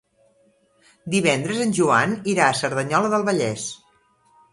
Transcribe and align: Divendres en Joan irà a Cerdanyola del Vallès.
Divendres 1.15 1.59
en 1.65 1.75
Joan 1.79 2.15
irà 2.33 2.47
a 2.53 2.57
Cerdanyola 2.61 3.13
del 3.13 3.27
Vallès. 3.29 3.67